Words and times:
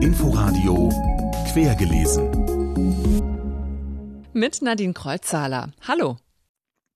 Inforadio 0.00 0.88
Quergelesen. 1.52 2.28
Mit 4.32 4.62
Nadine 4.62 4.92
Kreuzzahler. 4.92 5.70
Hallo. 5.86 6.16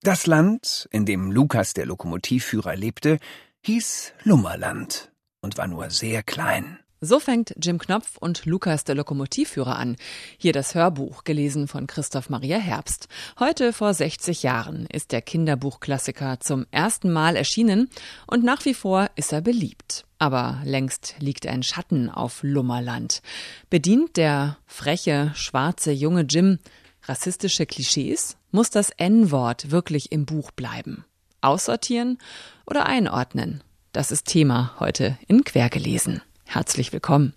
Das 0.03 0.27
Land, 0.27 0.89
in 0.91 1.07
dem 1.07 1.31
Lukas 1.31 1.75
der 1.75 1.87
Lokomotivführer 1.87 2.75
lebte, 2.75 3.21
hieß 3.61 4.13
Lummerland 4.25 5.13
und 5.41 5.57
war 5.57 5.69
nur 5.69 5.91
sehr 5.91 6.25
klein. 6.25 6.81
So 7.01 7.21
fängt 7.21 7.55
Jim 7.63 7.79
Knopf 7.79 8.17
und 8.19 8.45
Lukas 8.45 8.83
der 8.83 8.97
Lokomotivführer 8.97 9.77
an. 9.77 9.95
Hier 10.37 10.53
das 10.53 10.75
Hörbuch, 10.75 11.23
gelesen 11.23 11.69
von 11.69 11.87
Christoph 11.87 12.29
Maria 12.29 12.59
Herbst. 12.59 13.07
Heute 13.39 13.73
vor 13.73 13.95
60 13.95 14.43
Jahren 14.43 14.87
ist 14.87 15.13
der 15.13 15.23
Kinderbuchklassiker 15.23 16.41
zum 16.41 16.67
ersten 16.73 17.13
Mal 17.13 17.37
erschienen 17.37 17.89
und 18.27 18.43
nach 18.43 18.65
wie 18.65 18.75
vor 18.75 19.11
ist 19.15 19.33
er 19.33 19.43
beliebt. 19.43 20.07
Aber 20.19 20.61
längst 20.65 21.15
liegt 21.21 21.47
ein 21.47 21.63
Schatten 21.63 22.11
auf 22.11 22.41
Lummerland. 22.43 23.23
Bedient 23.71 24.17
der 24.17 24.59
freche, 24.67 25.31
schwarze 25.37 25.93
junge 25.93 26.23
Jim 26.23 26.59
rassistische 27.05 27.65
Klischees? 27.65 28.37
Muss 28.51 28.71
das 28.71 28.91
N-Wort 28.91 29.71
wirklich 29.71 30.11
im 30.11 30.27
Buch 30.27 30.51
bleiben? 30.51 31.05
Aussortieren 31.43 32.19
oder 32.67 32.87
einordnen? 32.87 33.63
Das 33.93 34.11
ist 34.11 34.27
Thema 34.27 34.75
heute 34.81 35.17
in 35.29 35.45
Quergelesen. 35.45 36.23
Herzlich 36.51 36.95
willkommen. 36.95 37.35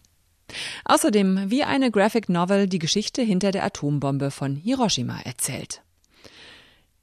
Außerdem, 0.85 1.51
wie 1.51 1.65
eine 1.65 1.91
Graphic 1.91 2.29
Novel 2.29 2.67
die 2.67 2.79
Geschichte 2.79 3.21
hinter 3.21 3.51
der 3.51 3.65
Atombombe 3.65 4.31
von 4.31 4.55
Hiroshima 4.55 5.20
erzählt. 5.25 5.81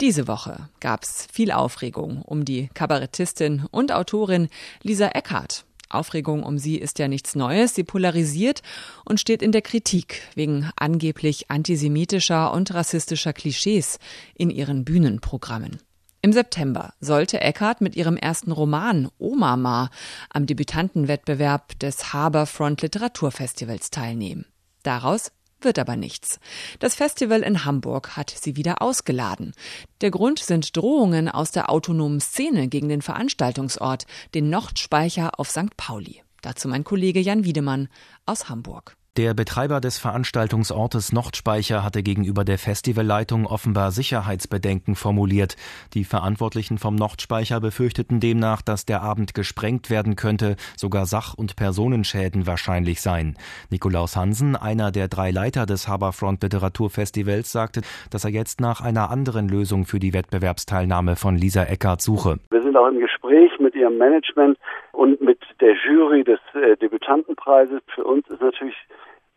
Diese 0.00 0.26
Woche 0.26 0.70
gab's 0.80 1.26
viel 1.30 1.52
Aufregung 1.52 2.22
um 2.22 2.46
die 2.46 2.70
Kabarettistin 2.72 3.66
und 3.70 3.92
Autorin 3.92 4.48
Lisa 4.82 5.08
Eckhardt. 5.08 5.66
Aufregung 5.90 6.44
um 6.44 6.56
sie 6.56 6.76
ist 6.76 6.98
ja 6.98 7.08
nichts 7.08 7.34
Neues. 7.34 7.74
Sie 7.74 7.84
polarisiert 7.84 8.62
und 9.04 9.20
steht 9.20 9.42
in 9.42 9.52
der 9.52 9.62
Kritik 9.62 10.22
wegen 10.34 10.70
angeblich 10.76 11.50
antisemitischer 11.50 12.54
und 12.54 12.72
rassistischer 12.72 13.34
Klischees 13.34 13.98
in 14.34 14.48
ihren 14.48 14.86
Bühnenprogrammen. 14.86 15.78
Im 16.20 16.32
September 16.32 16.94
sollte 17.00 17.40
Eckhart 17.40 17.80
mit 17.80 17.94
ihrem 17.94 18.16
ersten 18.16 18.50
Roman 18.50 19.08
Omama 19.18 19.90
am 20.30 20.46
Debütantenwettbewerb 20.46 21.78
des 21.78 22.12
Harbourfront 22.12 22.82
Literaturfestivals 22.82 23.90
teilnehmen. 23.90 24.44
Daraus 24.82 25.30
wird 25.60 25.78
aber 25.78 25.96
nichts. 25.96 26.40
Das 26.80 26.96
Festival 26.96 27.42
in 27.42 27.64
Hamburg 27.64 28.16
hat 28.16 28.30
sie 28.30 28.56
wieder 28.56 28.82
ausgeladen. 28.82 29.52
Der 30.00 30.10
Grund 30.10 30.40
sind 30.40 30.76
Drohungen 30.76 31.28
aus 31.28 31.52
der 31.52 31.70
autonomen 31.70 32.20
Szene 32.20 32.68
gegen 32.68 32.88
den 32.88 33.02
Veranstaltungsort, 33.02 34.06
den 34.34 34.50
Nordspeicher 34.50 35.38
auf 35.38 35.50
St. 35.50 35.76
Pauli. 35.76 36.22
Dazu 36.42 36.68
mein 36.68 36.84
Kollege 36.84 37.20
Jan 37.20 37.44
Wiedemann 37.44 37.88
aus 38.26 38.48
Hamburg. 38.48 38.97
Der 39.18 39.34
Betreiber 39.34 39.80
des 39.80 39.98
Veranstaltungsortes 39.98 41.10
Nordspeicher 41.10 41.82
hatte 41.82 42.04
gegenüber 42.04 42.44
der 42.44 42.56
Festivalleitung 42.56 43.46
offenbar 43.46 43.90
Sicherheitsbedenken 43.90 44.94
formuliert. 44.94 45.56
Die 45.94 46.04
Verantwortlichen 46.04 46.78
vom 46.78 46.94
Nordspeicher 46.94 47.58
befürchteten 47.60 48.20
demnach, 48.20 48.62
dass 48.62 48.86
der 48.86 49.02
Abend 49.02 49.34
gesprengt 49.34 49.90
werden 49.90 50.14
könnte, 50.14 50.54
sogar 50.76 51.04
Sach- 51.04 51.34
und 51.34 51.56
Personenschäden 51.56 52.46
wahrscheinlich 52.46 53.00
seien. 53.00 53.36
Nikolaus 53.70 54.14
Hansen, 54.14 54.54
einer 54.54 54.92
der 54.92 55.08
drei 55.08 55.32
Leiter 55.32 55.66
des 55.66 55.88
Haberfront 55.88 56.40
Literaturfestivals, 56.44 57.50
sagte, 57.50 57.80
dass 58.10 58.22
er 58.22 58.30
jetzt 58.30 58.60
nach 58.60 58.80
einer 58.80 59.10
anderen 59.10 59.48
Lösung 59.48 59.84
für 59.84 59.98
die 59.98 60.12
Wettbewerbsteilnahme 60.12 61.16
von 61.16 61.36
Lisa 61.36 61.64
Eckert 61.64 62.02
suche. 62.02 62.38
Auch 62.78 62.88
im 62.88 63.00
Gespräch 63.00 63.58
mit 63.58 63.74
ihrem 63.74 63.98
Management 63.98 64.58
und 64.92 65.20
mit 65.20 65.40
der 65.60 65.74
Jury 65.74 66.22
des 66.24 66.40
äh, 66.54 66.76
Debütantenpreises. 66.76 67.80
Für 67.94 68.04
uns 68.04 68.28
ist 68.28 68.40
natürlich 68.40 68.76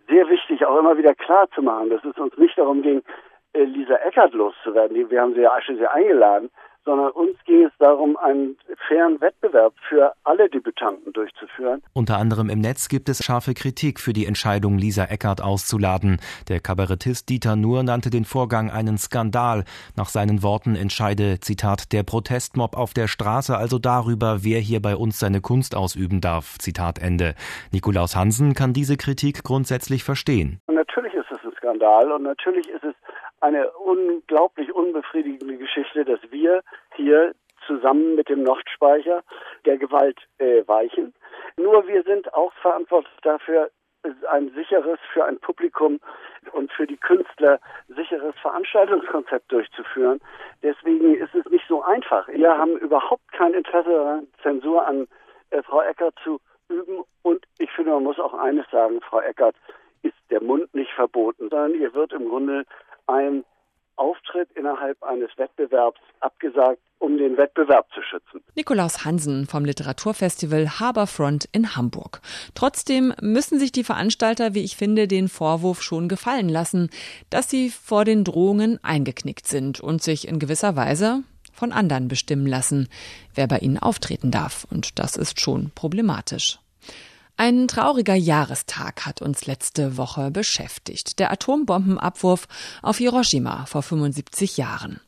sehr 0.07 0.29
wichtig, 0.29 0.65
auch 0.65 0.77
immer 0.77 0.97
wieder 0.97 1.15
klar 1.15 1.49
zu 1.55 1.61
machen, 1.61 1.89
dass 1.89 2.03
es 2.03 2.17
uns 2.17 2.37
nicht 2.37 2.57
darum 2.57 2.81
ging, 2.81 3.01
äh, 3.53 3.63
Lisa 3.63 3.95
Eckert 3.95 4.33
loszuwerden. 4.33 5.09
Wir 5.09 5.21
haben 5.21 5.33
sie 5.33 5.41
ja 5.41 5.57
sehr 5.65 5.93
eingeladen, 5.93 6.49
sondern 6.85 7.11
uns 7.11 7.37
ging 7.45 7.63
es 7.63 7.71
darum, 7.79 8.17
einen 8.17 8.57
fairen 8.87 9.19
Wettbewerb 9.21 9.73
für 9.87 10.13
alle 10.23 10.49
Debütanten 10.49 11.13
durchzuführen. 11.13 11.81
Unter 11.93 12.17
anderem 12.17 12.49
im 12.49 12.59
Netz 12.59 12.89
gibt 12.89 13.09
es 13.09 13.23
scharfe 13.23 13.53
Kritik 13.53 13.99
für 13.99 14.13
die 14.13 14.25
Entscheidung, 14.25 14.77
Lisa 14.77 15.05
Eckert 15.05 15.41
auszuladen. 15.41 16.19
Der 16.49 16.59
Kabarettist 16.59 17.29
Dieter 17.29 17.55
Nuhr 17.55 17.83
nannte 17.83 18.09
den 18.09 18.25
Vorgang 18.25 18.71
einen 18.71 18.97
Skandal. 18.97 19.63
Nach 19.95 20.09
seinen 20.09 20.43
Worten 20.43 20.75
entscheide, 20.75 21.39
Zitat, 21.39 21.91
der 21.93 22.03
Protestmob 22.03 22.75
auf 22.75 22.93
der 22.93 23.07
Straße 23.07 23.55
also 23.55 23.79
darüber, 23.79 24.39
wer 24.43 24.59
hier 24.59 24.81
bei 24.81 24.95
uns 24.95 25.19
seine 25.19 25.41
Kunst 25.41 25.75
ausüben 25.75 26.21
darf. 26.21 26.57
Zitat 26.59 26.99
Ende. 26.99 27.35
Nikolaus 27.71 28.15
Hansen 28.15 28.53
kann 28.53 28.73
diese 28.73 28.97
Kritik 28.97 29.43
grundsätzlich 29.43 30.03
verstehen. 30.03 30.59
Und 30.67 30.75
natürlich 30.75 31.13
ist 31.13 31.31
es 31.31 31.39
ein 31.43 31.51
Skandal 31.57 32.11
und 32.11 32.23
natürlich 32.23 32.67
ist 32.67 32.83
es 32.83 32.95
eine 33.41 33.71
unglaublich 33.71 34.71
unbefriedigende 34.73 35.57
Geschichte, 35.57 36.05
dass 36.05 36.19
wir 36.29 36.61
hier 36.95 37.33
zusammen 37.67 38.15
mit 38.15 38.29
dem 38.29 38.43
Nordspeicher 38.43 39.23
der 39.65 39.77
Gewalt 39.77 40.19
äh, 40.37 40.67
weichen. 40.67 41.13
Nur 41.57 41.87
wir 41.87 42.03
sind 42.03 42.33
auch 42.33 42.53
verantwortlich 42.53 43.13
dafür, 43.21 43.69
ein 44.29 44.49
sicheres 44.55 44.99
für 45.13 45.25
ein 45.25 45.39
Publikum 45.39 45.99
und 46.53 46.71
für 46.71 46.87
die 46.87 46.97
Künstler 46.97 47.59
sicheres 47.87 48.33
Veranstaltungskonzept 48.41 49.51
durchzuführen. 49.51 50.19
Deswegen 50.63 51.15
ist 51.15 51.35
es 51.35 51.45
nicht 51.51 51.65
so 51.67 51.83
einfach. 51.83 52.27
Wir 52.27 52.57
haben 52.57 52.77
überhaupt 52.77 53.31
kein 53.31 53.53
Interesse 53.53 53.89
daran, 53.89 54.27
Zensur 54.41 54.85
an 54.87 55.07
äh, 55.51 55.61
Frau 55.61 55.81
Eckert 55.81 56.15
zu 56.23 56.39
üben. 56.69 57.03
Und 57.21 57.45
ich 57.59 57.71
finde, 57.71 57.91
man 57.91 58.03
muss 58.03 58.19
auch 58.19 58.33
eines 58.33 58.67
sagen, 58.71 59.01
Frau 59.01 59.21
Eckert 59.21 59.55
ist 60.01 60.15
der 60.31 60.41
Mund 60.41 60.73
nicht 60.73 60.91
verboten, 60.93 61.49
sondern 61.49 61.75
ihr 61.75 61.93
wird 61.93 62.11
im 62.13 62.27
Grunde 62.27 62.65
ein 63.11 63.43
Auftritt 63.95 64.49
innerhalb 64.55 65.01
eines 65.03 65.29
Wettbewerbs 65.37 65.99
abgesagt, 66.21 66.81
um 66.97 67.17
den 67.17 67.37
Wettbewerb 67.37 67.87
zu 67.93 68.01
schützen. 68.01 68.43
Nikolaus 68.55 69.05
Hansen 69.05 69.45
vom 69.45 69.65
Literaturfestival 69.65 70.79
Harbourfront 70.79 71.47
in 71.51 71.75
Hamburg. 71.75 72.21
Trotzdem 72.55 73.13
müssen 73.21 73.59
sich 73.59 73.71
die 73.71 73.83
Veranstalter, 73.83 74.53
wie 74.53 74.63
ich 74.63 74.75
finde, 74.75 75.07
den 75.07 75.27
Vorwurf 75.27 75.81
schon 75.81 76.07
gefallen 76.07 76.49
lassen, 76.49 76.89
dass 77.29 77.49
sie 77.49 77.69
vor 77.69 78.05
den 78.05 78.23
Drohungen 78.23 78.79
eingeknickt 78.83 79.45
sind 79.45 79.79
und 79.79 80.01
sich 80.01 80.27
in 80.27 80.39
gewisser 80.39 80.75
Weise 80.75 81.23
von 81.53 81.71
anderen 81.71 82.07
bestimmen 82.07 82.47
lassen, 82.47 82.87
wer 83.35 83.47
bei 83.47 83.59
ihnen 83.59 83.77
auftreten 83.77 84.31
darf. 84.31 84.65
Und 84.71 84.99
das 84.99 85.15
ist 85.15 85.39
schon 85.39 85.71
problematisch. 85.75 86.59
Ein 87.37 87.67
trauriger 87.67 88.15
Jahrestag 88.15 89.05
hat 89.05 89.21
uns 89.21 89.45
letzte 89.45 89.97
Woche 89.97 90.31
beschäftigt. 90.31 91.19
Der 91.19 91.31
Atombombenabwurf 91.31 92.47
auf 92.81 92.97
Hiroshima 92.97 93.65
vor 93.65 93.81
75 93.81 94.57
Jahren. 94.57 94.99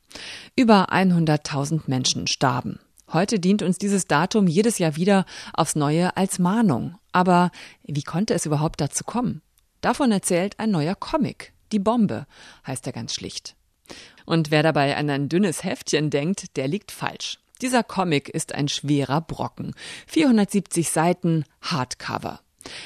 Über 0.56 0.92
100.000 0.92 1.82
Menschen 1.88 2.28
starben. 2.28 2.80
Heute 3.12 3.40
dient 3.40 3.62
uns 3.62 3.78
dieses 3.78 4.08
Datum 4.08 4.48
jedes 4.48 4.80
Jahr 4.80 4.96
wieder 4.96 5.26
aufs 5.54 5.76
Neue 5.76 6.18
als 6.18 6.40
Mahnung. 6.40 6.96
Aber 7.12 7.52
wie 7.84 8.04
konnte 8.04 8.34
es 8.34 8.46
überhaupt 8.46 8.82
dazu 8.82 9.04
kommen? 9.04 9.42
Davon 9.82 10.12
erzählt 10.12 10.60
ein 10.60 10.72
neuer 10.72 10.96
Comic. 10.96 11.54
Die 11.72 11.80
Bombe 11.80 12.26
heißt 12.66 12.88
er 12.88 12.94
ganz 12.94 13.14
schlicht. 13.14 13.56
Und 14.26 14.50
wer 14.50 14.64
dabei 14.64 14.96
an 14.96 15.10
ein 15.10 15.30
dünnes 15.30 15.64
Heftchen 15.64 16.10
denkt, 16.10 16.56
der 16.56 16.68
liegt 16.68 16.92
falsch. 16.92 17.40
Dieser 17.64 17.82
Comic 17.82 18.28
ist 18.28 18.54
ein 18.54 18.68
schwerer 18.68 19.22
Brocken. 19.22 19.74
470 20.08 20.90
Seiten 20.90 21.46
Hardcover. 21.62 22.42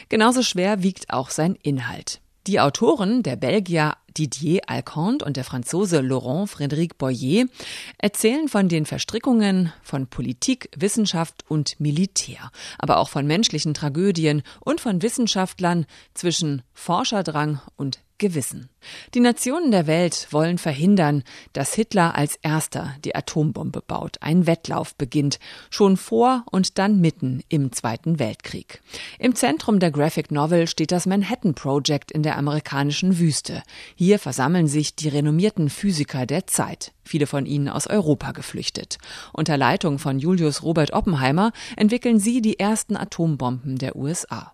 Genauso 0.08 0.44
schwer 0.44 0.84
wiegt 0.84 1.10
auch 1.10 1.32
sein 1.32 1.56
Inhalt. 1.64 2.22
Die 2.46 2.60
Autoren, 2.60 3.24
der 3.24 3.38
Belgier 3.38 3.98
Didier 4.16 4.62
Alcante 4.68 5.26
und 5.26 5.36
der 5.36 5.44
Franzose 5.44 6.02
Laurent 6.02 6.48
Frédéric 6.48 6.92
Boyer, 7.00 7.46
erzählen 7.98 8.48
von 8.48 8.70
den 8.70 8.86
Verstrickungen 8.86 9.74
von 9.82 10.06
Politik, 10.06 10.70
Wissenschaft 10.76 11.44
und 11.48 11.80
Militär, 11.80 12.52
aber 12.78 12.98
auch 12.98 13.10
von 13.10 13.26
menschlichen 13.26 13.74
Tragödien 13.74 14.44
und 14.60 14.80
von 14.80 15.02
Wissenschaftlern 15.02 15.88
zwischen 16.14 16.62
Forscherdrang 16.74 17.62
und 17.78 18.00
Gewissen. 18.18 18.70
Die 19.14 19.20
Nationen 19.20 19.72
der 19.72 19.88
Welt 19.88 20.28
wollen 20.32 20.58
verhindern, 20.58 21.24
dass 21.54 21.74
Hitler 21.74 22.16
als 22.16 22.36
erster 22.42 22.96
die 23.04 23.16
Atombombe 23.16 23.82
baut. 23.82 24.18
Ein 24.22 24.48
Wettlauf 24.48 24.96
beginnt, 24.96 25.40
schon 25.70 25.98
vor 25.98 26.44
und 26.52 26.78
dann 26.78 27.00
mitten 27.00 27.44
im 27.50 27.72
Zweiten 27.72 28.20
Weltkrieg. 28.20 28.82
Im 29.20 29.36
Zentrum 29.36 29.80
der 29.80 29.92
Graphic 29.92 30.32
Novel 30.32 30.68
steht 30.68 30.92
das 30.92 31.06
Manhattan 31.06 31.54
Project 31.54 32.12
in 32.12 32.24
der 32.24 32.38
amerikanischen 32.38 33.20
Wüste. 33.20 33.64
Hier 33.96 34.20
versammeln 34.20 34.68
sich 34.68 34.96
die 34.96 35.10
renommierten 35.10 35.70
Physiker 35.70 36.26
der 36.26 36.48
Zeit, 36.48 36.94
viele 37.04 37.28
von 37.28 37.46
ihnen 37.46 37.70
aus 37.70 37.88
Europa 37.88 38.32
geflüchtet. 38.32 38.98
Unter 39.34 39.58
Leitung 39.58 40.00
von 40.00 40.20
Julius 40.20 40.64
Robert 40.64 40.94
Oppenheimer 40.94 41.52
entwickeln 41.76 42.20
sie 42.20 42.42
die 42.42 42.60
ersten 42.60 42.98
Atombomben 42.98 43.78
der 43.78 43.96
USA. 43.96 44.54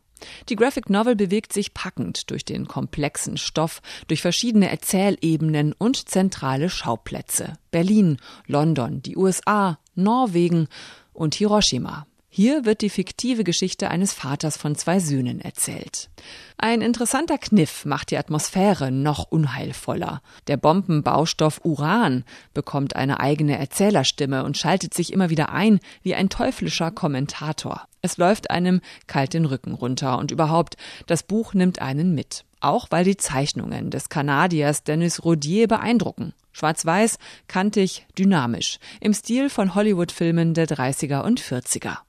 Die 0.50 0.56
Graphic 0.56 0.90
Novel 0.90 1.16
bewegt 1.16 1.54
sich 1.54 1.74
packend 1.74 2.30
durch 2.32 2.46
den 2.46 2.68
komplexen 2.68 3.38
Stoff, 3.38 3.82
durch 4.08 4.22
verschiedene 4.22 4.70
Erzählebenen 4.70 5.74
und 5.74 6.10
zentrale 6.10 6.70
Schauplätze. 6.70 7.54
Berlin, 7.72 8.18
London, 8.48 9.02
die 9.02 9.18
USA, 9.18 9.80
Norwegen 9.96 10.68
und 11.14 11.36
Hiroshima. 11.36 12.06
Hier 12.36 12.66
wird 12.66 12.82
die 12.82 12.90
fiktive 12.90 13.44
Geschichte 13.44 13.92
eines 13.92 14.12
Vaters 14.12 14.58
von 14.58 14.74
zwei 14.74 14.98
Söhnen 14.98 15.40
erzählt. 15.40 16.10
Ein 16.58 16.82
interessanter 16.82 17.38
Kniff 17.38 17.86
macht 17.86 18.10
die 18.10 18.18
Atmosphäre 18.18 18.92
noch 18.92 19.26
unheilvoller. 19.26 20.24
Der 20.48 20.58
Bombenbaustoff 20.58 21.62
Uran 21.64 22.24
bekommt 22.56 22.96
eine 22.96 23.20
eigene 23.20 23.60
Erzählerstimme 23.60 24.46
und 24.46 24.58
schaltet 24.58 24.96
sich 24.96 25.14
immer 25.14 25.30
wieder 25.30 25.52
ein 25.52 25.80
wie 26.02 26.16
ein 26.16 26.30
teuflischer 26.30 26.90
Kommentator. 26.90 27.84
Es 28.02 28.18
läuft 28.18 28.50
einem 28.50 28.82
kalt 29.06 29.36
den 29.36 29.46
Rücken 29.46 29.76
runter 29.76 30.18
und 30.18 30.32
überhaupt, 30.32 30.76
das 31.06 31.22
Buch 31.22 31.54
nimmt 31.54 31.84
einen 31.84 32.16
mit. 32.16 32.46
Auch 32.62 32.88
weil 32.90 33.04
die 33.04 33.18
Zeichnungen 33.18 33.92
des 33.92 34.10
Kanadiers 34.10 34.84
Dennis 34.84 35.24
Rodier 35.24 35.68
beeindrucken. 35.68 36.34
Schwarz-weiß, 36.52 37.20
kantig, 37.48 38.08
dynamisch, 38.18 38.80
im 39.02 39.14
Stil 39.14 39.52
von 39.52 39.76
Hollywood-Filmen 39.76 40.56
der 40.56 40.68
30er 40.68 41.22
und 41.22 41.40
40er. 41.40 42.00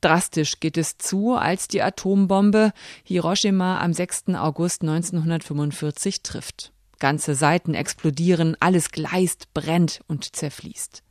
Drastisch 0.00 0.60
geht 0.60 0.76
es 0.76 0.98
zu, 0.98 1.34
als 1.34 1.68
die 1.68 1.82
Atombombe 1.82 2.72
Hiroshima 3.04 3.80
am 3.80 3.92
6. 3.92 4.34
August 4.34 4.82
1945 4.82 6.22
trifft. 6.22 6.72
Ganze 6.98 7.34
Seiten 7.34 7.74
explodieren, 7.74 8.56
alles 8.60 8.90
gleist, 8.90 9.52
brennt 9.52 10.00
und 10.06 10.36
zerfließt. 10.36 11.02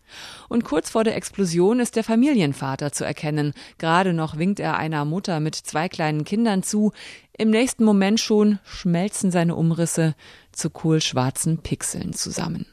Und 0.50 0.64
kurz 0.64 0.90
vor 0.90 1.04
der 1.04 1.16
Explosion 1.16 1.80
ist 1.80 1.96
der 1.96 2.04
Familienvater 2.04 2.92
zu 2.92 3.04
erkennen. 3.04 3.54
Gerade 3.78 4.14
noch 4.14 4.38
winkt 4.38 4.60
er 4.60 4.78
einer 4.78 5.06
Mutter 5.06 5.40
mit 5.40 5.56
zwei 5.56 5.90
kleinen 5.90 6.24
Kindern 6.24 6.64
zu. 6.64 6.92
Im 7.38 7.50
nächsten 7.50 7.84
Moment 7.84 8.20
schon 8.20 8.60
schmelzen 8.64 9.32
seine 9.32 9.56
Umrisse 9.56 10.16
zu 10.52 10.70
kohlschwarzen 10.70 11.60
Pixeln 11.60 12.14
zusammen. 12.14 12.68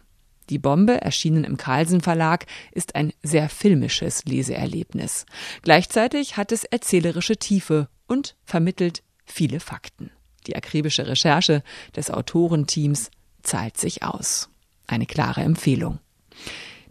Die 0.51 0.59
Bombe, 0.59 1.01
erschienen 1.01 1.45
im 1.45 1.57
Carlsen 1.57 2.01
Verlag, 2.01 2.45
ist 2.73 2.97
ein 2.97 3.13
sehr 3.23 3.49
filmisches 3.49 4.25
Leseerlebnis. 4.25 5.25
Gleichzeitig 5.63 6.37
hat 6.37 6.51
es 6.51 6.65
erzählerische 6.65 7.37
Tiefe 7.37 7.89
und 8.09 8.35
vermittelt 8.45 9.05
viele 9.25 9.61
Fakten. 9.61 10.11
Die 10.49 10.57
akribische 10.57 11.07
Recherche 11.07 11.63
des 11.95 12.11
Autorenteams 12.11 13.13
zahlt 13.43 13.77
sich 13.77 14.03
aus. 14.03 14.51
Eine 14.89 15.07
klare 15.07 15.43
Empfehlung. 15.43 16.01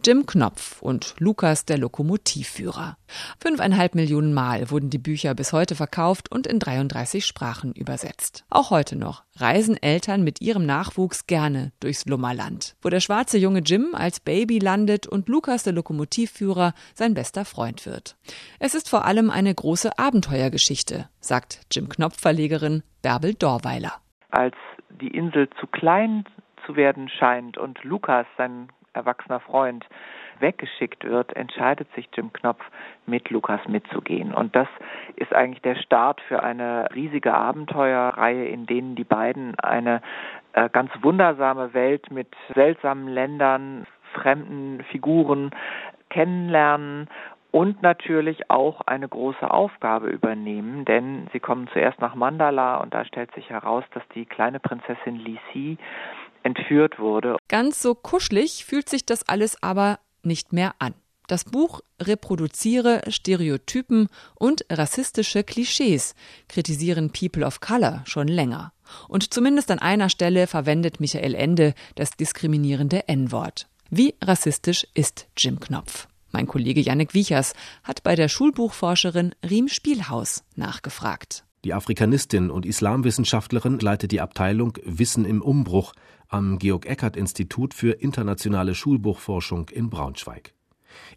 Jim 0.02 0.24
Knopf 0.24 0.80
und 0.80 1.14
Lukas 1.18 1.66
der 1.66 1.76
Lokomotivführer. 1.76 2.96
Fünfeinhalb 3.38 3.94
Millionen 3.94 4.32
Mal 4.32 4.70
wurden 4.70 4.88
die 4.88 4.98
Bücher 4.98 5.34
bis 5.34 5.52
heute 5.52 5.74
verkauft 5.74 6.32
und 6.32 6.46
in 6.46 6.58
33 6.58 7.26
Sprachen 7.26 7.72
übersetzt. 7.72 8.46
Auch 8.48 8.70
heute 8.70 8.96
noch 8.96 9.24
reisen 9.36 9.76
Eltern 9.76 10.24
mit 10.24 10.40
ihrem 10.40 10.64
Nachwuchs 10.64 11.26
gerne 11.26 11.72
durchs 11.80 12.06
Lummerland, 12.06 12.76
wo 12.80 12.88
der 12.88 13.00
schwarze 13.00 13.36
junge 13.36 13.60
Jim 13.60 13.94
als 13.94 14.20
Baby 14.20 14.58
landet 14.58 15.06
und 15.06 15.28
Lukas 15.28 15.64
der 15.64 15.74
Lokomotivführer 15.74 16.72
sein 16.94 17.12
bester 17.12 17.44
Freund 17.44 17.84
wird. 17.84 18.16
Es 18.58 18.74
ist 18.74 18.88
vor 18.88 19.04
allem 19.04 19.28
eine 19.28 19.54
große 19.54 19.98
Abenteuergeschichte, 19.98 21.10
sagt 21.20 21.60
Jim 21.70 21.90
Knopf 21.90 22.18
Verlegerin 22.18 22.82
Bärbel 23.02 23.34
Dorweiler. 23.34 23.92
Als 24.30 24.56
die 25.00 25.08
Insel 25.08 25.50
zu 25.60 25.66
klein 25.66 26.24
zu 26.64 26.76
werden 26.76 27.08
scheint 27.08 27.58
und 27.58 27.82
Lukas, 27.84 28.26
sein 28.38 28.70
erwachsener 28.92 29.40
Freund 29.40 29.86
weggeschickt 30.40 31.04
wird, 31.04 31.34
entscheidet 31.36 31.92
sich 31.94 32.08
Jim 32.14 32.32
Knopf, 32.32 32.62
mit 33.06 33.30
Lukas 33.30 33.60
mitzugehen. 33.68 34.32
Und 34.32 34.56
das 34.56 34.68
ist 35.16 35.34
eigentlich 35.34 35.62
der 35.62 35.76
Start 35.76 36.20
für 36.22 36.42
eine 36.42 36.88
riesige 36.94 37.34
Abenteuerreihe, 37.34 38.46
in 38.46 38.66
denen 38.66 38.96
die 38.96 39.04
beiden 39.04 39.58
eine 39.60 40.00
äh, 40.52 40.68
ganz 40.70 40.90
wundersame 41.02 41.74
Welt 41.74 42.10
mit 42.10 42.28
seltsamen 42.54 43.08
Ländern, 43.08 43.86
fremden 44.14 44.82
Figuren 44.90 45.50
kennenlernen 46.08 47.08
und 47.52 47.82
natürlich 47.82 48.50
auch 48.50 48.80
eine 48.82 49.08
große 49.08 49.50
Aufgabe 49.50 50.08
übernehmen, 50.08 50.84
denn 50.84 51.28
sie 51.32 51.40
kommen 51.40 51.68
zuerst 51.72 52.00
nach 52.00 52.14
Mandala 52.14 52.76
und 52.76 52.94
da 52.94 53.04
stellt 53.04 53.32
sich 53.34 53.50
heraus, 53.50 53.84
dass 53.92 54.06
die 54.14 54.24
kleine 54.24 54.60
Prinzessin 54.60 55.16
Lisi 55.16 55.78
entführt 56.42 56.98
wurde. 56.98 57.36
Ganz 57.48 57.82
so 57.82 57.94
kuschelig 57.94 58.64
fühlt 58.64 58.88
sich 58.88 59.06
das 59.06 59.28
alles 59.28 59.62
aber 59.62 59.98
nicht 60.22 60.52
mehr 60.52 60.74
an. 60.78 60.94
Das 61.30 61.44
Buch 61.44 61.80
reproduziere 62.02 63.02
Stereotypen 63.06 64.08
und 64.34 64.64
rassistische 64.68 65.44
Klischees, 65.44 66.16
kritisieren 66.48 67.12
People 67.12 67.46
of 67.46 67.60
Color 67.60 68.02
schon 68.04 68.26
länger. 68.26 68.72
Und 69.06 69.32
zumindest 69.32 69.70
an 69.70 69.78
einer 69.78 70.08
Stelle 70.08 70.48
verwendet 70.48 70.98
Michael 70.98 71.36
Ende 71.36 71.74
das 71.94 72.10
diskriminierende 72.12 73.06
N-Wort. 73.06 73.68
Wie 73.90 74.16
rassistisch 74.20 74.86
ist 74.94 75.28
Jim 75.36 75.60
Knopf? 75.60 76.08
Mein 76.32 76.46
Kollege 76.48 76.80
Jannik 76.80 77.14
Wiechers 77.14 77.54
hat 77.84 78.02
bei 78.02 78.16
der 78.16 78.28
Schulbuchforscherin 78.28 79.34
Riem 79.48 79.68
Spielhaus 79.68 80.42
nachgefragt. 80.56 81.44
Die 81.64 81.74
Afrikanistin 81.74 82.50
und 82.50 82.64
Islamwissenschaftlerin 82.64 83.78
leitet 83.80 84.12
die 84.12 84.22
Abteilung 84.22 84.78
Wissen 84.82 85.26
im 85.26 85.42
Umbruch 85.42 85.92
am 86.28 86.58
Georg-Eckert-Institut 86.58 87.74
für 87.74 87.92
internationale 87.92 88.74
Schulbuchforschung 88.74 89.68
in 89.68 89.90
Braunschweig. 89.90 90.54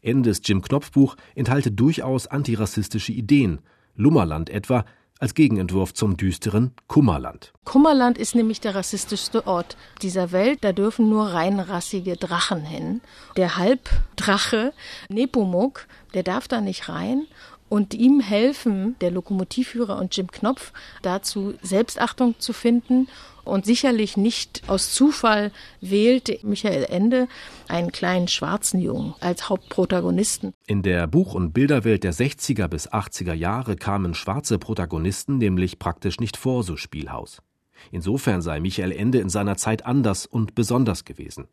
Endes 0.02 0.42
Jim 0.44 0.62
Knopf 0.62 0.92
Buch 0.92 1.16
enthalte 1.36 1.72
durchaus 1.72 2.28
antirassistische 2.28 3.14
Ideen, 3.14 3.60
Lummerland 3.96 4.50
etwa 4.50 4.84
als 5.20 5.36
Gegenentwurf 5.36 5.94
zum 5.94 6.18
düsteren 6.18 6.74
Kummerland. 6.88 7.54
Kummerland 7.64 8.18
ist 8.18 8.36
nämlich 8.36 8.60
der 8.60 8.76
rassistischste 8.76 9.48
Ort 9.48 9.78
dieser 10.02 10.34
Welt. 10.34 10.60
Da 10.64 10.74
dürfen 10.74 11.08
nur 11.08 11.28
reinrassige 11.28 12.18
Drachen 12.18 12.66
hin. 12.66 13.00
Der 13.38 13.56
Halbdrache 13.56 14.74
Nepomuk, 15.08 15.88
der 16.14 16.24
darf 16.24 16.50
da 16.50 16.60
nicht 16.60 16.90
rein 16.90 17.26
und 17.74 17.96
ihm 17.96 18.20
helfen 18.20 18.96
der 19.02 19.10
Lokomotivführer 19.10 19.98
und 19.98 20.16
Jim 20.16 20.30
Knopf 20.30 20.74
dazu, 21.02 21.56
Selbstachtung 21.64 22.36
zu 22.38 22.54
finden. 22.54 23.08
Und 23.46 23.66
sicherlich 23.66 24.16
nicht 24.16 24.62
aus 24.68 24.94
Zufall 24.94 25.52
wählt 25.82 26.44
Michael 26.44 26.84
Ende 26.84 27.28
einen 27.68 27.92
kleinen 27.92 28.28
schwarzen 28.28 28.80
Jungen 28.80 29.16
als 29.22 29.50
Hauptprotagonisten. 29.50 30.54
In 30.68 30.84
der 30.84 31.08
Buch- 31.08 31.34
und 31.34 31.52
Bilderwelt 31.52 32.04
der 32.04 32.14
60er 32.14 32.68
bis 32.68 32.92
80er 32.92 33.34
Jahre 33.34 33.76
kamen 33.76 34.14
schwarze 34.14 34.60
Protagonisten 34.60 35.40
nämlich 35.40 35.80
praktisch 35.80 36.20
nicht 36.20 36.38
vor, 36.38 36.62
so 36.62 36.78
Spielhaus. 36.78 37.42
Insofern 37.92 38.44
sei 38.44 38.60
Michael 38.60 38.92
Ende 38.92 39.18
in 39.18 39.30
seiner 39.30 39.58
Zeit 39.58 39.84
anders 39.84 40.28
und 40.28 40.54
besonders 40.54 41.06
gewesen. 41.06 41.48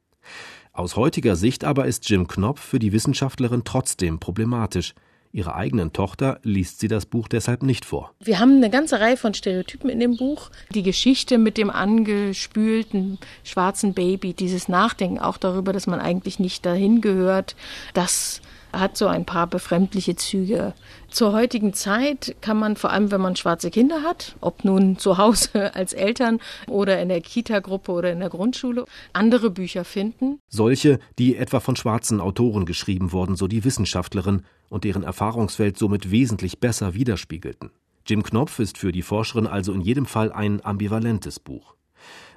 Aus 0.75 0.96
heutiger 0.96 1.34
Sicht 1.34 1.64
aber 1.64 1.87
ist 1.87 2.11
Jim 2.11 2.28
Knopf 2.28 2.61
für 2.61 2.78
die 2.78 2.93
Wissenschaftlerin 2.93 3.62
trotzdem 3.64 4.20
problematisch– 4.20 4.94
Ihrer 5.32 5.54
eigenen 5.54 5.92
Tochter 5.92 6.40
liest 6.42 6.80
sie 6.80 6.88
das 6.88 7.06
Buch 7.06 7.28
deshalb 7.28 7.62
nicht 7.62 7.84
vor. 7.84 8.12
Wir 8.20 8.40
haben 8.40 8.56
eine 8.56 8.70
ganze 8.70 8.98
Reihe 8.98 9.16
von 9.16 9.32
Stereotypen 9.32 9.88
in 9.88 10.00
dem 10.00 10.16
Buch. 10.16 10.50
Die 10.74 10.82
Geschichte 10.82 11.38
mit 11.38 11.56
dem 11.56 11.70
angespülten 11.70 13.18
schwarzen 13.44 13.94
Baby, 13.94 14.34
dieses 14.34 14.68
Nachdenken 14.68 15.20
auch 15.20 15.37
darüber, 15.37 15.72
dass 15.72 15.87
man 15.87 16.00
eigentlich 16.00 16.40
nicht 16.40 16.66
dahin 16.66 17.00
gehört, 17.00 17.54
das 17.94 18.40
hat 18.72 18.96
so 18.96 19.06
ein 19.06 19.25
paar 19.25 19.46
befremdliche 19.46 20.16
Züge. 20.16 20.75
Zur 21.08 21.32
heutigen 21.32 21.75
Zeit 21.75 22.37
kann 22.40 22.56
man 22.56 22.76
vor 22.76 22.90
allem, 22.90 23.10
wenn 23.10 23.20
man 23.20 23.37
schwarze 23.37 23.70
Kinder 23.70 24.02
hat, 24.02 24.37
ob 24.40 24.64
nun 24.64 24.99
zu 24.99 25.18
Hause 25.18 25.75
als 25.75 25.92
Eltern 25.92 26.40
oder 26.68 27.00
in 27.00 27.08
der 27.08 27.20
Kita-Gruppe 27.20 27.92
oder 27.92 28.12
in 28.12 28.20
der 28.20 28.30
Grundschule, 28.30 28.84
andere 29.12 29.50
Bücher 29.50 29.84
finden. 29.84 30.40
Solche, 30.49 31.00
die 31.18 31.37
etwa 31.37 31.60
von 31.60 31.76
schwarzen 31.76 32.20
Autoren 32.20 32.64
geschrieben 32.64 33.12
wurden, 33.12 33.37
so 33.37 33.49
die 33.49 33.64
Wissenschaftlerin, 33.64 34.44
und 34.70 34.84
deren 34.84 35.02
Erfahrungswelt 35.02 35.76
somit 35.76 36.10
wesentlich 36.10 36.60
besser 36.60 36.94
widerspiegelten. 36.94 37.70
Jim 38.06 38.22
Knopf 38.22 38.58
ist 38.58 38.78
für 38.78 38.92
die 38.92 39.02
Forscherin 39.02 39.46
also 39.46 39.74
in 39.74 39.82
jedem 39.82 40.06
Fall 40.06 40.32
ein 40.32 40.64
ambivalentes 40.64 41.38
Buch. 41.38 41.74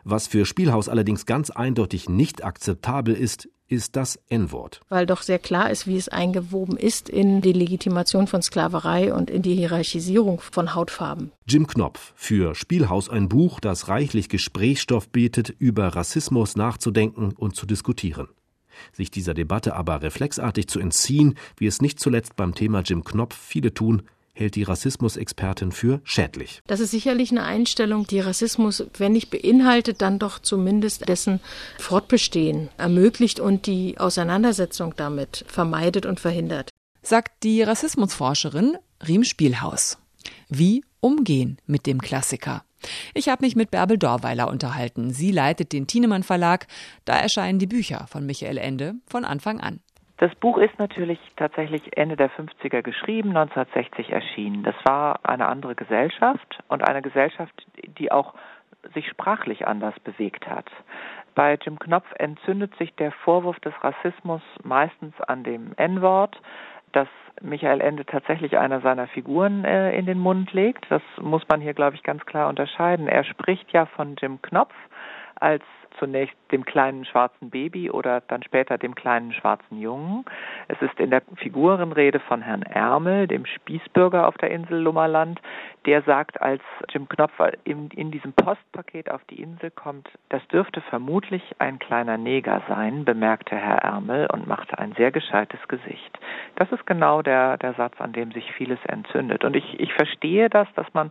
Was 0.03 0.27
für 0.27 0.45
Spielhaus 0.45 0.89
allerdings 0.89 1.25
ganz 1.25 1.49
eindeutig 1.49 2.09
nicht 2.09 2.43
akzeptabel 2.43 3.15
ist, 3.15 3.47
ist 3.67 3.95
das 3.95 4.19
N-Wort. 4.27 4.81
Weil 4.89 5.05
doch 5.05 5.21
sehr 5.21 5.39
klar 5.39 5.71
ist, 5.71 5.87
wie 5.87 5.95
es 5.95 6.09
eingewoben 6.09 6.77
ist 6.77 7.07
in 7.07 7.41
die 7.41 7.53
Legitimation 7.53 8.27
von 8.27 8.41
Sklaverei 8.41 9.13
und 9.13 9.29
in 9.29 9.41
die 9.41 9.55
Hierarchisierung 9.55 10.41
von 10.41 10.75
Hautfarben. 10.75 11.31
Jim 11.47 11.65
Knopf, 11.65 12.13
für 12.15 12.55
Spielhaus 12.55 13.09
ein 13.09 13.29
Buch, 13.29 13.61
das 13.61 13.87
reichlich 13.87 14.27
Gesprächsstoff 14.27 15.09
bietet, 15.09 15.49
über 15.49 15.87
Rassismus 15.87 16.57
nachzudenken 16.57 17.31
und 17.31 17.55
zu 17.55 17.65
diskutieren. 17.65 18.27
Sich 18.91 19.11
dieser 19.11 19.33
Debatte 19.33 19.75
aber 19.75 20.01
reflexartig 20.01 20.67
zu 20.67 20.79
entziehen, 20.79 21.35
wie 21.57 21.67
es 21.67 21.81
nicht 21.81 21.99
zuletzt 21.99 22.35
beim 22.35 22.55
Thema 22.55 22.81
Jim 22.81 23.03
Knopf 23.03 23.35
viele 23.35 23.73
tun, 23.73 24.03
hält 24.33 24.55
die 24.55 24.63
Rassismusexpertin 24.63 25.71
für 25.71 26.01
schädlich. 26.03 26.61
Das 26.67 26.79
ist 26.79 26.91
sicherlich 26.91 27.31
eine 27.31 27.43
Einstellung, 27.43 28.07
die 28.07 28.19
Rassismus, 28.19 28.83
wenn 28.97 29.13
nicht 29.13 29.29
beinhaltet, 29.29 30.01
dann 30.01 30.19
doch 30.19 30.39
zumindest 30.39 31.07
dessen 31.07 31.39
Fortbestehen 31.77 32.69
ermöglicht 32.77 33.39
und 33.39 33.67
die 33.67 33.97
Auseinandersetzung 33.99 34.95
damit 34.97 35.45
vermeidet 35.47 36.05
und 36.05 36.19
verhindert. 36.19 36.69
Sagt 37.03 37.43
die 37.43 37.61
Rassismusforscherin 37.61 38.77
Riem 39.07 39.23
Spielhaus. 39.23 39.97
Wie 40.49 40.83
umgehen 40.99 41.57
mit 41.67 41.85
dem 41.85 42.01
Klassiker? 42.01 42.63
Ich 43.13 43.29
habe 43.29 43.43
mich 43.43 43.55
mit 43.55 43.71
Bärbel 43.71 43.97
Dorweiler 43.97 44.47
unterhalten. 44.47 45.11
Sie 45.11 45.31
leitet 45.31 45.73
den 45.73 45.87
Thienemann 45.87 46.23
Verlag. 46.23 46.67
Da 47.05 47.17
erscheinen 47.17 47.59
die 47.59 47.67
Bücher 47.67 48.05
von 48.07 48.25
Michael 48.25 48.57
Ende 48.57 48.95
von 49.07 49.25
Anfang 49.25 49.59
an. 49.59 49.79
Das 50.17 50.33
Buch 50.35 50.57
ist 50.57 50.77
natürlich 50.79 51.19
tatsächlich 51.35 51.97
Ende 51.97 52.15
der 52.15 52.29
50er 52.31 52.81
geschrieben, 52.81 53.35
1960 53.35 54.11
erschienen. 54.11 54.63
Das 54.63 54.75
war 54.85 55.19
eine 55.23 55.47
andere 55.47 55.75
Gesellschaft 55.75 56.59
und 56.69 56.87
eine 56.87 57.01
Gesellschaft, 57.01 57.65
die 57.97 58.11
auch 58.11 58.33
sich 58.93 59.07
sprachlich 59.07 59.67
anders 59.67 59.99
bewegt 60.01 60.47
hat. 60.47 60.69
Bei 61.35 61.57
Jim 61.61 61.79
Knopf 61.79 62.05
entzündet 62.19 62.75
sich 62.77 62.93
der 62.95 63.11
Vorwurf 63.11 63.59
des 63.61 63.73
Rassismus 63.81 64.41
meistens 64.63 65.19
an 65.21 65.43
dem 65.43 65.73
N-Wort, 65.77 66.39
das 66.93 67.07
Michael 67.41 67.81
Ende 67.81 68.05
tatsächlich 68.05 68.57
einer 68.57 68.81
seiner 68.81 69.07
Figuren 69.07 69.65
äh, 69.65 69.95
in 69.97 70.05
den 70.05 70.19
Mund 70.19 70.53
legt. 70.53 70.85
Das 70.89 71.01
muss 71.19 71.43
man 71.49 71.61
hier, 71.61 71.73
glaube 71.73 71.95
ich, 71.95 72.03
ganz 72.03 72.25
klar 72.25 72.47
unterscheiden. 72.47 73.07
Er 73.07 73.23
spricht 73.23 73.71
ja 73.73 73.85
von 73.85 74.15
Jim 74.19 74.41
Knopf 74.41 74.73
als 75.35 75.63
zunächst 75.99 76.35
dem 76.51 76.65
kleinen 76.65 77.05
schwarzen 77.05 77.49
Baby 77.49 77.89
oder 77.89 78.21
dann 78.21 78.43
später 78.43 78.77
dem 78.77 78.95
kleinen 78.95 79.33
schwarzen 79.33 79.79
Jungen. 79.79 80.25
Es 80.67 80.81
ist 80.81 80.99
in 80.99 81.09
der 81.09 81.21
Figurenrede 81.37 82.19
von 82.19 82.41
Herrn 82.41 82.63
Ärmel, 82.63 83.27
dem 83.27 83.45
Spießbürger 83.45 84.27
auf 84.27 84.37
der 84.37 84.51
Insel 84.51 84.79
Lummerland, 84.79 85.41
der 85.85 86.01
sagt, 86.03 86.41
als 86.41 86.61
Jim 86.89 87.09
Knopf 87.09 87.33
in, 87.63 87.89
in 87.89 88.11
diesem 88.11 88.33
Postpaket 88.33 89.11
auf 89.11 89.23
die 89.25 89.41
Insel 89.41 89.71
kommt, 89.71 90.09
das 90.29 90.45
dürfte 90.47 90.81
vermutlich 90.81 91.43
ein 91.59 91.79
kleiner 91.79 92.17
Neger 92.17 92.61
sein, 92.67 93.05
bemerkte 93.05 93.55
Herr 93.55 93.79
Ärmel 93.79 94.27
und 94.31 94.47
machte 94.47 94.77
ein 94.77 94.93
sehr 94.93 95.11
gescheites 95.11 95.59
Gesicht. 95.67 96.19
Das 96.55 96.71
ist 96.71 96.85
genau 96.85 97.21
der, 97.21 97.57
der 97.57 97.73
Satz, 97.73 97.99
an 97.99 98.13
dem 98.13 98.31
sich 98.31 98.51
vieles 98.53 98.79
entzündet. 98.85 99.43
Und 99.43 99.55
ich, 99.55 99.79
ich 99.79 99.93
verstehe 99.93 100.49
das, 100.49 100.67
dass 100.75 100.87
man 100.93 101.09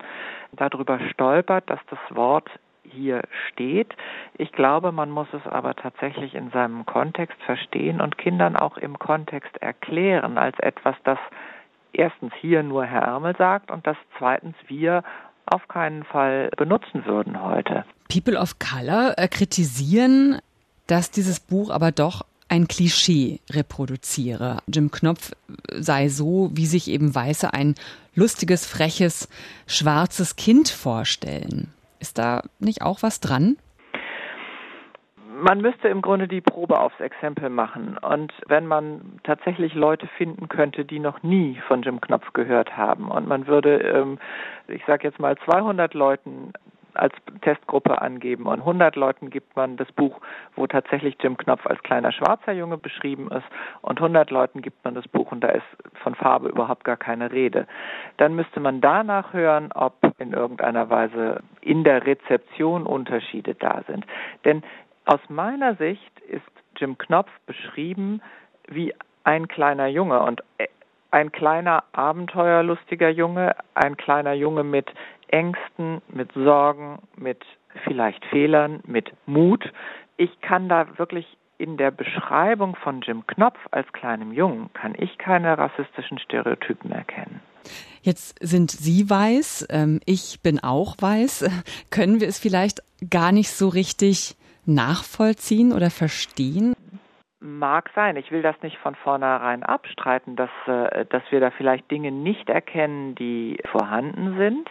darüber 0.53 0.99
stolpert, 1.11 1.69
dass 1.69 1.81
das 1.91 1.99
Wort 2.11 2.49
hier 2.85 3.23
steht. 3.49 3.95
Ich 4.39 4.53
glaube, 4.53 4.93
man 4.93 5.11
muss 5.11 5.29
es 5.33 5.47
aber 5.51 5.75
tatsächlich 5.75 6.35
in 6.35 6.51
seinem 6.51 6.85
Kontext 6.87 7.41
verstehen 7.45 8.01
und 8.01 8.19
Kindern 8.19 8.57
auch 8.57 8.77
im 8.77 8.99
Kontext 8.99 9.57
erklären, 9.61 10.39
als 10.39 10.59
etwas, 10.59 10.97
das 11.05 11.19
erstens 11.93 12.33
hier 12.41 12.63
nur 12.63 12.85
Herr 12.85 13.03
Ärmel 13.03 13.37
sagt 13.37 13.71
und 13.71 13.87
das 13.87 13.97
zweitens 14.19 14.57
wir 14.67 15.03
auf 15.47 15.69
keinen 15.69 16.05
Fall 16.05 16.51
benutzen 16.57 17.05
würden 17.05 17.43
heute. 17.43 17.85
People 18.09 18.39
of 18.39 18.59
Color 18.59 19.15
äh, 19.17 19.29
kritisieren, 19.29 20.39
dass 20.87 21.11
dieses 21.11 21.41
Buch 21.41 21.71
aber 21.71 21.93
doch 21.93 22.25
ein 22.49 22.69
Klischee 22.69 23.41
reproduziere. 23.51 24.59
Jim 24.67 24.91
Knopf 24.91 25.33
sei 25.73 26.09
so, 26.09 26.51
wie 26.53 26.67
sich 26.67 26.89
eben 26.89 27.15
Weiße 27.15 27.53
ein 27.53 27.75
lustiges, 28.15 28.67
freches, 28.67 29.29
schwarzes 29.67 30.37
Kind 30.37 30.69
vorstellen. 30.69 31.73
Ist 32.03 32.19
da 32.19 32.43
nicht 32.59 32.83
auch 32.83 33.03
was 33.03 33.21
dran? 33.21 33.57
man 35.43 35.61
müsste 35.61 35.89
im 35.89 36.03
Grunde 36.03 36.29
die 36.29 36.41
Probe 36.41 36.79
aufs 36.79 37.01
Exempel 37.01 37.51
machen. 37.51 37.99
Und 37.99 38.33
wenn 38.47 38.67
man 38.67 39.19
tatsächlich 39.25 39.75
Leute 39.75 40.07
finden 40.07 40.49
könnte, 40.49 40.85
die 40.85 41.01
noch 41.01 41.23
nie 41.23 41.61
von 41.67 41.83
Jim 41.83 42.01
Knopf 42.01 42.33
gehört 42.33 42.77
haben 42.77 43.11
und 43.11 43.27
man 43.27 43.47
würde, 43.49 43.79
ähm, 43.79 44.19
ich 44.69 44.83
sage 44.87 45.09
jetzt 45.09 45.19
mal, 45.19 45.37
200 45.45 45.95
Leuten 45.95 46.53
als 46.95 47.15
Testgruppe 47.43 48.01
angeben 48.01 48.47
und 48.47 48.61
100 48.61 48.97
Leuten 48.97 49.31
gibt 49.31 49.57
man 49.57 49.77
das 49.77 49.91
Buch, 49.93 50.21
wo 50.57 50.67
tatsächlich 50.67 51.17
Jim 51.21 51.37
Knopf 51.37 51.67
als 51.67 51.83
kleiner 51.83 52.13
schwarzer 52.13 52.53
Junge 52.53 52.79
beschrieben 52.79 53.31
ist 53.31 53.47
und 53.81 53.99
100 53.99 54.31
Leuten 54.31 54.63
gibt 54.63 54.85
man 54.85 54.95
das 54.95 55.07
Buch 55.09 55.33
und 55.33 55.41
da 55.43 55.49
ist 55.49 55.65
von 56.03 56.15
Farbe 56.15 56.49
überhaupt 56.49 56.85
gar 56.85 56.97
keine 56.97 57.33
Rede. 57.33 57.67
Dann 58.17 58.35
müsste 58.35 58.61
man 58.61 58.81
danach 58.81 59.33
hören, 59.33 59.71
ob 59.75 59.95
in 60.19 60.33
irgendeiner 60.33 60.91
Weise 60.91 61.43
in 61.61 61.85
der 61.85 62.07
Rezeption 62.07 62.87
Unterschiede 62.87 63.55
da 63.55 63.83
sind. 63.87 64.07
Denn 64.45 64.63
aus 65.05 65.21
meiner 65.29 65.75
Sicht 65.77 66.21
ist 66.21 66.43
Jim 66.77 66.99
Knopf 66.99 67.31
beschrieben 67.47 68.21
wie 68.69 68.95
ein 69.25 69.49
kleiner 69.49 69.87
Junge 69.87 70.21
und 70.23 70.43
ein 71.11 71.31
kleiner 71.31 71.85
abenteuerlustiger 71.93 73.11
Junge, 73.11 73.55
ein 73.75 73.97
kleiner 73.97 74.33
Junge 74.33 74.65
mit 74.65 74.91
Ängsten, 75.33 76.03
mit 76.09 76.33
Sorgen, 76.33 77.01
mit 77.17 77.43
vielleicht 77.85 78.25
Fehlern, 78.27 78.81
mit 78.87 79.13
Mut. 79.27 79.73
Ich 80.17 80.41
kann 80.41 80.69
da 80.69 80.99
wirklich 80.99 81.27
in 81.59 81.77
der 81.77 81.91
Beschreibung 81.91 82.77
von 82.77 83.03
Jim 83.03 83.27
Knopf 83.27 83.59
als 83.71 83.91
kleinem 83.93 84.33
Jungen 84.33 84.73
kann 84.75 84.95
ich 84.99 85.17
keine 85.19 85.57
rassistischen 85.57 86.19
Stereotypen 86.19 86.91
erkennen. 86.91 87.41
Jetzt 88.03 88.37
sind 88.45 88.73
Sie 88.73 89.09
weiß, 89.09 89.69
ähm, 89.71 90.01
ich 90.05 90.41
bin 90.43 90.59
auch 90.59 90.97
weiß. 90.99 91.49
Können 91.91 92.21
wir 92.21 92.27
es 92.27 92.41
vielleicht 92.41 92.83
gar 93.11 93.31
nicht 93.31 93.51
so 93.51 93.69
richtig 93.69 94.37
nachvollziehen 94.67 95.73
oder 95.73 95.91
verstehen? 95.91 96.75
Mag 97.39 97.91
sein. 97.95 98.17
Ich 98.17 98.31
will 98.31 98.43
das 98.43 98.57
nicht 98.63 98.79
von 98.79 98.95
vornherein 98.95 99.63
abstreiten, 99.63 100.35
dass, 100.35 100.51
äh, 100.67 101.07
dass 101.07 101.23
wir 101.31 101.39
da 101.39 101.51
vielleicht 101.53 101.91
Dinge 101.91 102.11
nicht 102.11 102.49
erkennen, 102.49 103.15
die 103.15 103.59
vorhanden 103.71 104.37
sind. 104.37 104.69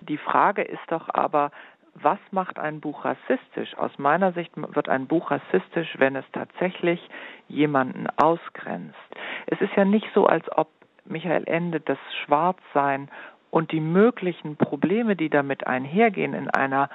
Die 0.00 0.18
Frage 0.18 0.62
ist 0.62 0.82
doch 0.88 1.08
aber, 1.12 1.50
was 1.94 2.18
macht 2.30 2.58
ein 2.58 2.80
Buch 2.80 3.04
rassistisch? 3.04 3.76
Aus 3.78 3.98
meiner 3.98 4.32
Sicht 4.32 4.52
wird 4.56 4.88
ein 4.88 5.06
Buch 5.06 5.30
rassistisch, 5.30 5.94
wenn 5.98 6.16
es 6.16 6.24
tatsächlich 6.32 7.00
jemanden 7.48 8.06
ausgrenzt. 8.16 8.98
Es 9.46 9.60
ist 9.60 9.74
ja 9.76 9.84
nicht 9.84 10.06
so, 10.14 10.26
als 10.26 10.44
ob 10.56 10.68
Michael 11.04 11.44
Ende 11.46 11.80
das 11.80 11.98
Schwarzsein 12.24 13.08
und 13.50 13.72
die 13.72 13.80
möglichen 13.80 14.56
Probleme, 14.56 15.16
die 15.16 15.30
damit 15.30 15.66
einhergehen, 15.66 16.34
in 16.34 16.50
einer 16.50 16.90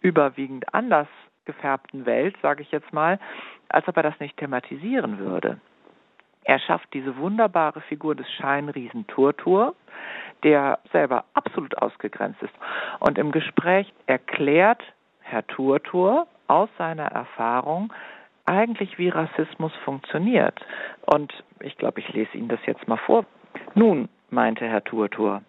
überwiegend 0.00 0.74
anders 0.74 1.08
gefärbten 1.44 2.06
Welt, 2.06 2.36
sage 2.42 2.62
ich 2.62 2.72
jetzt 2.72 2.92
mal, 2.92 3.20
als 3.68 3.86
ob 3.86 3.96
er 3.96 4.02
das 4.02 4.18
nicht 4.18 4.36
thematisieren 4.36 5.18
würde. 5.18 5.60
Er 6.44 6.58
schafft 6.60 6.92
diese 6.94 7.16
wunderbare 7.16 7.80
Figur 7.82 8.14
des 8.14 8.30
Scheinriesen 8.32 9.06
Turtur, 9.06 9.74
der 10.42 10.78
selber 10.92 11.24
absolut 11.34 11.76
ausgegrenzt 11.78 12.42
ist. 12.42 12.54
Und 13.00 13.18
im 13.18 13.32
Gespräch 13.32 13.92
erklärt 14.06 14.82
Herr 15.20 15.46
Turtur 15.46 16.26
aus 16.48 16.68
seiner 16.78 17.06
Erfahrung 17.06 17.92
eigentlich, 18.44 18.98
wie 18.98 19.08
Rassismus 19.08 19.72
funktioniert. 19.84 20.60
Und 21.04 21.32
ich 21.60 21.76
glaube, 21.76 22.00
ich 22.00 22.12
lese 22.12 22.36
Ihnen 22.36 22.48
das 22.48 22.64
jetzt 22.64 22.86
mal 22.86 22.96
vor. 22.98 23.24
Nun, 23.74 24.08
meinte 24.30 24.66
Herr 24.66 24.84
Turtur, 24.84 25.42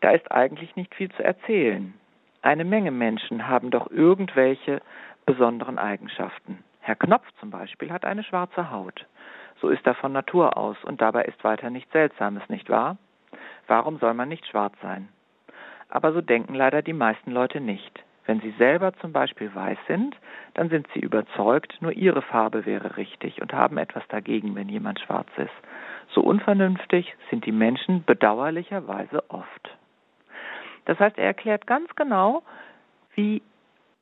da 0.00 0.10
ist 0.10 0.30
eigentlich 0.30 0.76
nicht 0.76 0.94
viel 0.94 1.10
zu 1.10 1.24
erzählen. 1.24 1.94
Eine 2.42 2.64
Menge 2.64 2.92
Menschen 2.92 3.48
haben 3.48 3.70
doch 3.70 3.90
irgendwelche 3.90 4.80
besonderen 5.24 5.78
Eigenschaften. 5.78 6.62
Herr 6.80 6.94
Knopf 6.94 7.26
zum 7.40 7.50
Beispiel 7.50 7.90
hat 7.90 8.04
eine 8.04 8.22
schwarze 8.22 8.70
Haut. 8.70 9.06
So 9.60 9.68
ist 9.68 9.84
er 9.86 9.94
von 9.94 10.12
Natur 10.12 10.56
aus 10.56 10.76
und 10.84 11.00
dabei 11.00 11.24
ist 11.24 11.42
weiter 11.42 11.70
nichts 11.70 11.90
Seltsames, 11.92 12.48
nicht 12.48 12.68
wahr? 12.68 12.96
Warum 13.66 13.98
soll 13.98 14.14
man 14.14 14.28
nicht 14.28 14.46
schwarz 14.46 14.74
sein? 14.82 15.08
Aber 15.88 16.12
so 16.12 16.20
denken 16.20 16.54
leider 16.54 16.82
die 16.82 16.92
meisten 16.92 17.30
Leute 17.30 17.60
nicht. 17.60 18.02
Wenn 18.26 18.40
sie 18.40 18.52
selber 18.58 18.92
zum 18.94 19.12
Beispiel 19.12 19.54
weiß 19.54 19.78
sind, 19.86 20.16
dann 20.54 20.68
sind 20.68 20.88
sie 20.92 21.00
überzeugt, 21.00 21.80
nur 21.80 21.92
ihre 21.92 22.22
Farbe 22.22 22.66
wäre 22.66 22.96
richtig 22.96 23.40
und 23.40 23.52
haben 23.52 23.78
etwas 23.78 24.02
dagegen, 24.08 24.56
wenn 24.56 24.68
jemand 24.68 24.98
schwarz 25.00 25.28
ist. 25.36 25.54
So 26.12 26.22
unvernünftig 26.22 27.14
sind 27.30 27.46
die 27.46 27.52
Menschen 27.52 28.04
bedauerlicherweise 28.04 29.22
oft. 29.30 29.76
Das 30.86 30.98
heißt, 30.98 31.18
er 31.18 31.26
erklärt 31.26 31.66
ganz 31.66 31.94
genau, 31.94 32.42
wie 33.14 33.42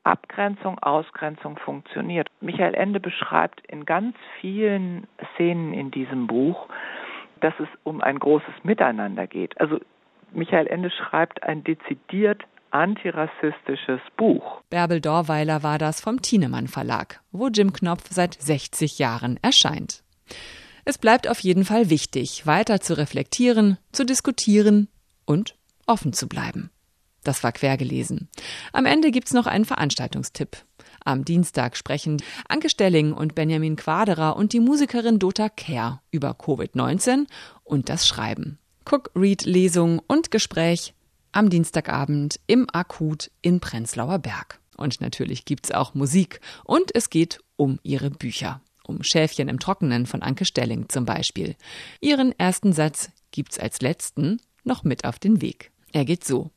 Abgrenzung, 0.04 0.78
Ausgrenzung 0.80 1.56
funktioniert. 1.56 2.28
Michael 2.40 2.74
Ende 2.74 3.00
beschreibt 3.00 3.66
in 3.66 3.86
ganz 3.86 4.16
vielen 4.40 5.06
Szenen 5.34 5.72
in 5.72 5.90
diesem 5.90 6.26
Buch, 6.26 6.68
dass 7.44 7.52
es 7.60 7.68
um 7.82 8.00
ein 8.00 8.18
großes 8.18 8.54
Miteinander 8.62 9.26
geht. 9.26 9.60
Also 9.60 9.78
Michael 10.32 10.66
Ende 10.66 10.90
schreibt 10.90 11.42
ein 11.42 11.62
dezidiert 11.62 12.42
antirassistisches 12.70 14.00
Buch. 14.16 14.62
Bärbel 14.70 15.02
Dorweiler 15.02 15.62
war 15.62 15.76
das 15.76 16.00
vom 16.00 16.22
Thienemann 16.22 16.68
Verlag, 16.68 17.20
wo 17.32 17.48
Jim 17.48 17.74
Knopf 17.74 18.04
seit 18.08 18.40
60 18.40 18.98
Jahren 18.98 19.38
erscheint. 19.42 20.02
Es 20.86 20.96
bleibt 20.96 21.28
auf 21.28 21.38
jeden 21.40 21.64
Fall 21.64 21.90
wichtig, 21.90 22.46
weiter 22.46 22.80
zu 22.80 22.96
reflektieren, 22.96 23.76
zu 23.92 24.06
diskutieren 24.06 24.88
und 25.26 25.54
offen 25.86 26.14
zu 26.14 26.26
bleiben. 26.26 26.70
Das 27.24 27.44
war 27.44 27.52
quergelesen. 27.52 28.28
Am 28.72 28.86
Ende 28.86 29.10
gibt's 29.10 29.34
noch 29.34 29.46
einen 29.46 29.66
Veranstaltungstipp. 29.66 30.56
Am 31.04 31.24
Dienstag 31.26 31.76
sprechen 31.76 32.22
Anke 32.48 32.70
Stelling 32.70 33.12
und 33.12 33.34
Benjamin 33.34 33.76
Quaderer 33.76 34.36
und 34.36 34.54
die 34.54 34.60
Musikerin 34.60 35.18
Dota 35.18 35.50
Kerr 35.50 36.02
über 36.10 36.30
Covid-19 36.30 37.26
und 37.62 37.90
das 37.90 38.08
Schreiben. 38.08 38.58
Cook-Read-Lesung 38.86 40.00
und 40.06 40.30
Gespräch 40.30 40.94
am 41.30 41.50
Dienstagabend 41.50 42.40
im 42.46 42.68
Akut 42.72 43.30
in 43.42 43.60
Prenzlauer 43.60 44.18
Berg. 44.18 44.60
Und 44.78 45.02
natürlich 45.02 45.44
gibt's 45.44 45.72
auch 45.72 45.94
Musik 45.94 46.40
und 46.64 46.94
es 46.94 47.10
geht 47.10 47.40
um 47.56 47.78
ihre 47.82 48.10
Bücher. 48.10 48.62
Um 48.82 49.02
Schäfchen 49.02 49.48
im 49.48 49.58
Trockenen 49.58 50.06
von 50.06 50.22
Anke 50.22 50.46
Stelling 50.46 50.88
zum 50.88 51.04
Beispiel. 51.04 51.54
Ihren 52.00 52.38
ersten 52.38 52.72
Satz 52.72 53.10
gibt's 53.30 53.58
als 53.58 53.82
letzten 53.82 54.40
noch 54.62 54.84
mit 54.84 55.04
auf 55.04 55.18
den 55.18 55.42
Weg. 55.42 55.70
Er 55.92 56.06
geht 56.06 56.24
so. 56.24 56.50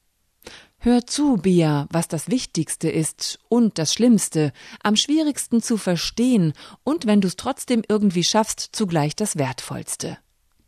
Hör 0.80 1.08
zu, 1.08 1.38
Bia, 1.38 1.88
was 1.92 2.08
das 2.08 2.30
Wichtigste 2.30 2.90
ist 2.90 3.40
und 3.50 3.78
das 3.80 3.94
Schlimmste, 3.94 4.54
am 4.84 4.96
schwierigsten 4.96 5.62
zu 5.62 5.78
verstehen 5.78 6.54
und 6.84 7.08
wenn 7.08 7.20
du 7.20 7.28
es 7.28 7.36
trotzdem 7.36 7.82
irgendwie 7.88 8.24
schaffst, 8.24 8.70
zugleich 8.72 9.16
das 9.16 9.38
Wertvollste. 9.38 10.18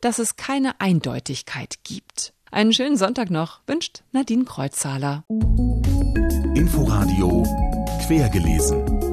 Dass 0.02 0.20
es 0.20 0.36
keine 0.36 0.82
Eindeutigkeit 0.82 1.76
gibt. 1.84 2.34
Einen 2.52 2.74
schönen 2.74 2.98
Sonntag 2.98 3.30
noch, 3.30 3.62
wünscht 3.68 4.04
Nadine 4.12 4.46
Kreuzzahler. 4.46 5.24
Inforadio 6.56 7.44
quergelesen. 8.08 9.09